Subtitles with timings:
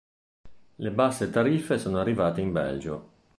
[0.77, 3.09] Le basse tariffe sono arrivate in Belgio".